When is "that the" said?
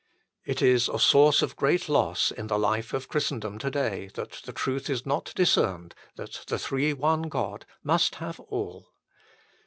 4.15-4.51, 6.15-6.57